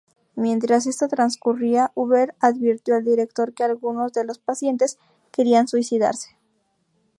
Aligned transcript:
Mientras 0.35 0.87
esta 0.87 1.07
transcurría, 1.07 1.91
Huber 1.93 2.33
advirtió 2.39 2.95
al 2.95 3.03
Director 3.05 3.53
que 3.53 3.63
algunos 3.63 4.11
de 4.13 4.23
los 4.25 4.39
pacientes 4.39 4.97
querían 5.31 5.67
suicidarse. 5.67 6.35